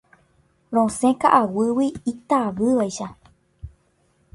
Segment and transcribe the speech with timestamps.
[0.75, 3.07] Rosẽ ka'aguy'ígui itavývaicha.